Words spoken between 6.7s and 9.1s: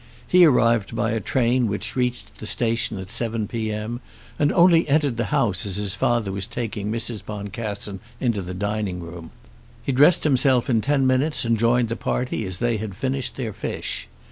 Mrs. Boncassen into the dining